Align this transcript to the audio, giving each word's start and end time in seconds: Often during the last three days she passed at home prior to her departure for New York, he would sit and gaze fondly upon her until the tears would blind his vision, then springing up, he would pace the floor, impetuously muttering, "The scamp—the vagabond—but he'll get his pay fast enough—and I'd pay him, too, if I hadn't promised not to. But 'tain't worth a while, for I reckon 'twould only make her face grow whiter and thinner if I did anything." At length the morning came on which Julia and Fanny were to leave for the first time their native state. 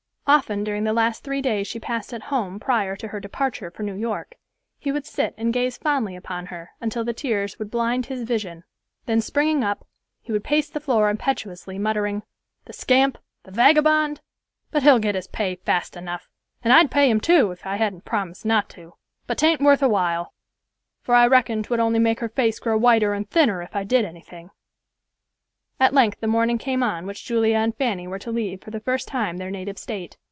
Often 0.27 0.63
during 0.63 0.85
the 0.85 0.93
last 0.93 1.25
three 1.25 1.41
days 1.41 1.67
she 1.67 1.77
passed 1.77 2.13
at 2.13 2.21
home 2.31 2.57
prior 2.57 2.95
to 2.95 3.09
her 3.09 3.19
departure 3.19 3.69
for 3.69 3.83
New 3.83 3.95
York, 3.95 4.37
he 4.79 4.89
would 4.89 5.05
sit 5.05 5.33
and 5.37 5.51
gaze 5.51 5.77
fondly 5.77 6.15
upon 6.15 6.45
her 6.45 6.69
until 6.79 7.03
the 7.03 7.11
tears 7.11 7.59
would 7.59 7.69
blind 7.69 8.05
his 8.05 8.23
vision, 8.23 8.63
then 9.07 9.19
springing 9.19 9.61
up, 9.61 9.85
he 10.21 10.31
would 10.31 10.45
pace 10.45 10.69
the 10.69 10.79
floor, 10.79 11.09
impetuously 11.09 11.77
muttering, 11.77 12.23
"The 12.63 12.71
scamp—the 12.71 13.51
vagabond—but 13.51 14.83
he'll 14.83 14.99
get 14.99 15.15
his 15.15 15.27
pay 15.27 15.55
fast 15.55 15.97
enough—and 15.97 16.71
I'd 16.71 16.89
pay 16.91 17.09
him, 17.09 17.19
too, 17.19 17.51
if 17.51 17.65
I 17.65 17.75
hadn't 17.75 18.05
promised 18.05 18.45
not 18.45 18.69
to. 18.69 18.93
But 19.27 19.37
'tain't 19.37 19.59
worth 19.59 19.83
a 19.83 19.89
while, 19.89 20.33
for 21.01 21.13
I 21.13 21.27
reckon 21.27 21.61
'twould 21.61 21.81
only 21.81 21.99
make 21.99 22.21
her 22.21 22.29
face 22.29 22.57
grow 22.57 22.77
whiter 22.77 23.11
and 23.13 23.29
thinner 23.29 23.61
if 23.61 23.75
I 23.75 23.83
did 23.83 24.05
anything." 24.05 24.51
At 25.77 25.93
length 25.95 26.19
the 26.21 26.27
morning 26.27 26.59
came 26.59 26.83
on 26.83 27.05
which 27.07 27.25
Julia 27.25 27.57
and 27.57 27.75
Fanny 27.75 28.07
were 28.07 28.19
to 28.19 28.31
leave 28.31 28.61
for 28.61 28.69
the 28.71 28.79
first 28.79 29.07
time 29.09 29.35
their 29.37 29.51
native 29.51 29.77
state. 29.79 30.15